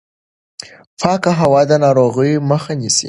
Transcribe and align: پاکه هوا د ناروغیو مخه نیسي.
پاکه 0.99 1.31
هوا 1.39 1.61
د 1.69 1.71
ناروغیو 1.83 2.45
مخه 2.49 2.73
نیسي. 2.79 2.99